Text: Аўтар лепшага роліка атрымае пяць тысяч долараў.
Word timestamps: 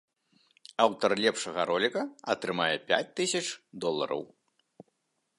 Аўтар 0.85 1.11
лепшага 1.25 1.65
роліка 1.69 2.01
атрымае 2.33 2.71
пяць 2.91 3.13
тысяч 3.19 3.43
долараў. 3.85 4.23